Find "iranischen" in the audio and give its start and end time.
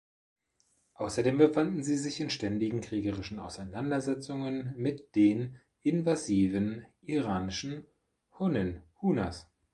7.03-7.85